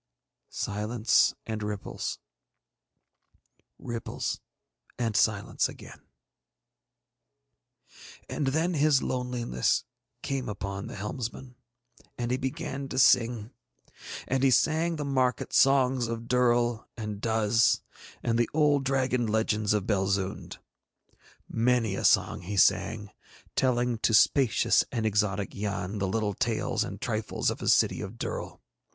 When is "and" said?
1.45-1.61, 4.97-5.15, 8.27-8.47, 12.17-12.31, 14.27-14.41, 16.97-17.21, 18.23-18.39, 24.91-25.05, 26.83-26.99